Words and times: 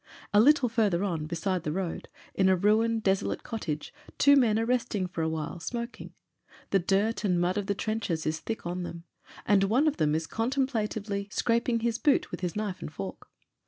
A 0.33 0.39
little 0.39 0.67
farther 0.67 1.03
on, 1.03 1.27
beside 1.27 1.61
the 1.61 1.71
road, 1.71 2.09
in 2.33 2.49
a 2.49 2.55
ruined, 2.55 3.03
deso 3.03 3.27
late 3.27 3.43
cottage 3.43 3.93
two 4.17 4.35
men 4.35 4.57
are 4.57 4.65
resting 4.65 5.05
for 5.05 5.21
a 5.21 5.29
while, 5.29 5.59
smoking. 5.59 6.15
The 6.71 6.79
dirt 6.79 7.23
and 7.23 7.39
mud 7.39 7.55
of 7.59 7.67
the 7.67 7.75
trenches 7.75 8.25
is 8.25 8.39
thick 8.39 8.65
on 8.65 8.81
them, 8.81 9.03
and 9.45 9.65
one 9.65 9.87
of 9.87 9.97
them 9.97 10.15
is 10.15 10.25
contemplatively 10.25 11.27
scraping 11.31 11.81
his 11.81 11.99
boot 11.99 12.31
with 12.31 12.39
his 12.39 12.55
knife 12.55 12.81
and 12.81 12.91
fork. 12.91 13.27